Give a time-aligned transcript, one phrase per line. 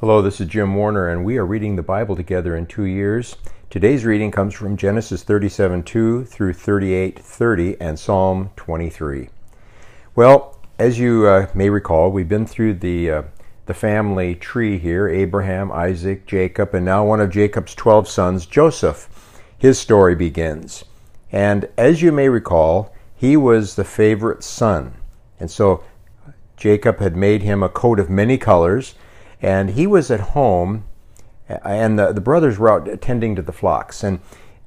[0.00, 3.34] Hello, this is Jim Warner, and we are reading the Bible together in two years.
[3.68, 9.28] Today's reading comes from Genesis 37 2 through 38 30 and Psalm 23.
[10.14, 13.22] Well, as you uh, may recall, we've been through the, uh,
[13.66, 19.08] the family tree here Abraham, Isaac, Jacob, and now one of Jacob's 12 sons, Joseph.
[19.58, 20.84] His story begins.
[21.32, 24.94] And as you may recall, he was the favorite son.
[25.40, 25.82] And so
[26.56, 28.94] Jacob had made him a coat of many colors
[29.40, 30.84] and he was at home,
[31.48, 34.02] and the, the brothers were out attending to the flocks.
[34.02, 34.20] And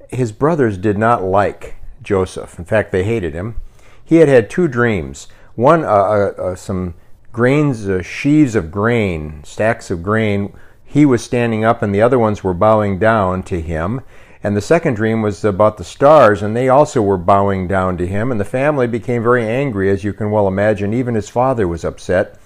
[0.08, 2.58] his brothers did not like Joseph.
[2.58, 3.60] In fact, they hated him.
[4.04, 5.28] He had had two dreams.
[5.54, 6.94] One, uh, uh, uh, some
[7.32, 10.54] grains, uh, sheaves of grain, stacks of grain.
[10.84, 14.00] He was standing up, and the other ones were bowing down to him.
[14.44, 18.06] And the second dream was about the stars, and they also were bowing down to
[18.06, 18.32] him.
[18.32, 20.92] And the family became very angry, as you can well imagine.
[20.92, 22.38] Even his father was upset.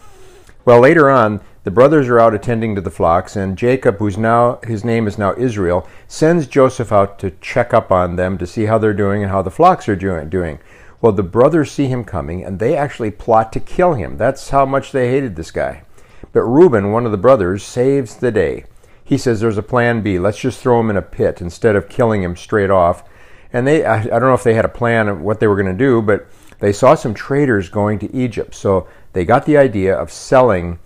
[0.65, 4.61] Well, later on, the brothers are out attending to the flocks, and Jacob, who's now
[4.63, 8.67] his name is now Israel, sends Joseph out to check up on them to see
[8.67, 10.61] how they're doing and how the flocks are doing.
[11.01, 14.17] Well, the brothers see him coming, and they actually plot to kill him.
[14.17, 15.83] That's how much they hated this guy.
[16.33, 18.67] But Reuben, one of the brothers, saves the day.
[19.03, 20.21] He says, "There's a plan B.
[20.21, 23.03] Let's just throw him in a pit instead of killing him straight off."
[23.53, 25.61] And they, I, I don't know if they had a plan of what they were
[25.61, 26.29] going to do, but
[26.61, 30.79] they saw some traders going to Egypt, so they got the idea of selling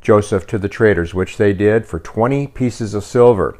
[0.00, 3.58] Joseph to the traders, which they did for 20 pieces of silver.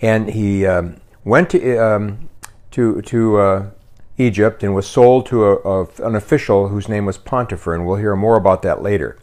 [0.00, 2.28] And he um, went to, um,
[2.70, 3.70] to, to uh,
[4.16, 7.96] Egypt and was sold to a, a, an official whose name was Potiphar, and we'll
[7.96, 9.18] hear more about that later.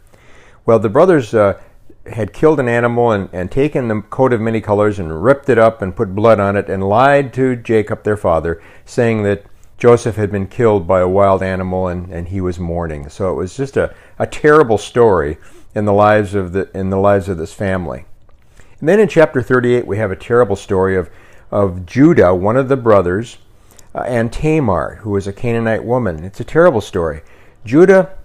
[0.64, 1.60] Well, the brothers uh,
[2.12, 5.58] had killed an animal and, and taken the coat of many colors and ripped it
[5.58, 9.44] up and put blood on it and lied to Jacob, their father, saying that
[9.78, 13.08] Joseph had been killed by a wild animal and, and he was mourning.
[13.08, 15.36] So it was just a, a terrible story
[15.76, 18.06] in the lives of the in the lives of this family.
[18.80, 21.10] And then in chapter 38 we have a terrible story of
[21.50, 23.38] of Judah, one of the brothers,
[23.94, 26.24] uh, and Tamar, who was a Canaanite woman.
[26.24, 27.20] It's a terrible story.
[27.64, 28.16] Judah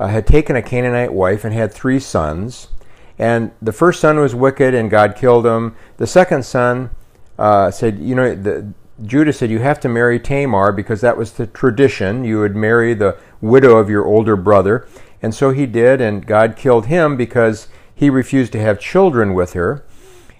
[0.00, 2.68] uh, had taken a Canaanite wife and had three sons.
[3.16, 5.76] And the first son was wicked, and God killed him.
[5.98, 6.90] The second son
[7.38, 11.32] uh, said, "You know, the, Judah said, You have to marry Tamar because that was
[11.32, 12.24] the tradition.
[12.24, 14.86] You would marry the widow of your older brother.
[15.24, 19.54] And so he did, and God killed him because he refused to have children with
[19.54, 19.82] her.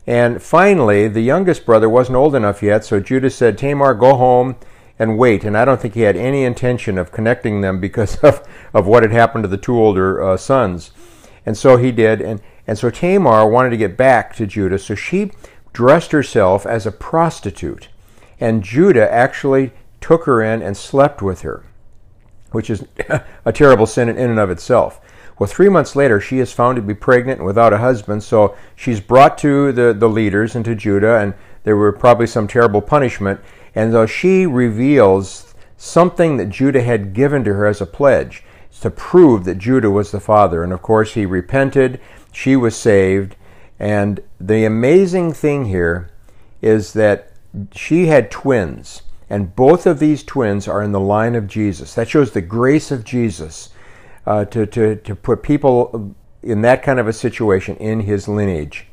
[0.07, 4.57] And finally, the youngest brother wasn't old enough yet, so Judah said, Tamar, go home
[4.99, 5.43] and wait.
[5.43, 9.03] And I don't think he had any intention of connecting them because of, of what
[9.03, 10.91] had happened to the two older uh, sons.
[11.47, 12.21] And so he did.
[12.21, 15.33] And, and so Tamar wanted to get back to Judah, so she
[15.73, 17.89] dressed herself as a prostitute.
[18.39, 21.65] And Judah actually took her in and slept with her
[22.55, 22.85] which is
[23.45, 25.01] a terrible sin in and of itself.
[25.39, 28.57] Well, three months later, she is found to be pregnant and without a husband, so
[28.77, 32.81] she's brought to the, the leaders and to Judah, and there were probably some terrible
[32.81, 33.41] punishment.
[33.75, 38.45] And so she reveals something that Judah had given to her as a pledge
[38.81, 40.63] to prove that Judah was the father.
[40.63, 42.01] And of course, he repented,
[42.33, 43.35] she was saved.
[43.79, 46.11] And the amazing thing here
[46.63, 47.33] is that
[47.73, 49.03] she had twins.
[49.35, 51.93] And both of these twins are in the line of Jesus.
[51.95, 53.71] That shows the grace of Jesus
[54.27, 58.87] uh, to, to, to put people in that kind of a situation in his lineage.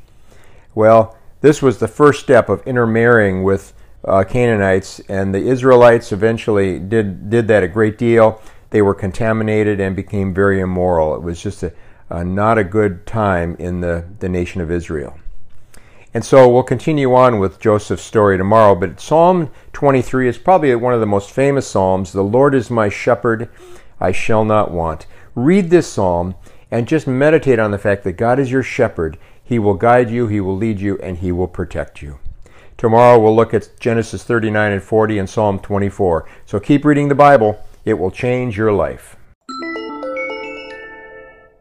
[0.74, 3.72] Well, this was the first step of intermarrying with
[4.04, 8.42] uh, Canaanites, and the Israelites eventually did, did that a great deal.
[8.70, 11.14] They were contaminated and became very immoral.
[11.14, 11.72] It was just a,
[12.24, 15.16] not a good time in the, the nation of Israel.
[16.14, 20.92] And so we'll continue on with Joseph's story tomorrow, but Psalm 23 is probably one
[20.92, 22.12] of the most famous Psalms.
[22.12, 23.48] The Lord is my shepherd,
[23.98, 25.06] I shall not want.
[25.34, 26.34] Read this Psalm
[26.70, 29.16] and just meditate on the fact that God is your shepherd.
[29.42, 32.18] He will guide you, He will lead you, and He will protect you.
[32.76, 36.28] Tomorrow we'll look at Genesis 39 and 40 and Psalm 24.
[36.44, 39.16] So keep reading the Bible, it will change your life.